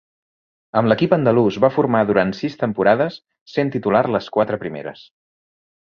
[0.79, 3.21] Amb l'equip andalús va formar durant sis temporades,
[3.57, 5.11] sent titular les quatre primeres.